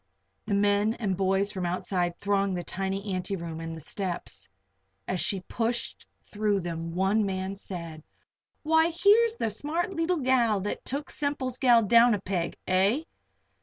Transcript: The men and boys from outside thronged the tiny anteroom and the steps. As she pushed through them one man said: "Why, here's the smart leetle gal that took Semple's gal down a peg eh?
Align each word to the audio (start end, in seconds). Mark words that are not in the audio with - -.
The 0.47 0.55
men 0.55 0.95
and 0.95 1.15
boys 1.15 1.51
from 1.51 1.63
outside 1.67 2.17
thronged 2.17 2.57
the 2.57 2.63
tiny 2.63 3.13
anteroom 3.13 3.59
and 3.59 3.77
the 3.77 3.81
steps. 3.81 4.47
As 5.07 5.19
she 5.21 5.41
pushed 5.41 6.07
through 6.25 6.61
them 6.61 6.95
one 6.95 7.23
man 7.23 7.55
said: 7.55 8.01
"Why, 8.63 8.89
here's 8.89 9.35
the 9.35 9.51
smart 9.51 9.93
leetle 9.93 10.21
gal 10.21 10.59
that 10.61 10.83
took 10.85 11.11
Semple's 11.11 11.59
gal 11.59 11.83
down 11.83 12.15
a 12.15 12.19
peg 12.19 12.57
eh? 12.65 13.03